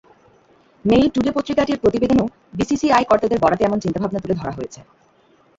[0.85, 4.79] Mail Today পত্রিকাটির প্রতিবেদনেও BCCI কর্তাদের বরাতে এমন চিন্তাভাবনা তুলে ধরা হয়েছে।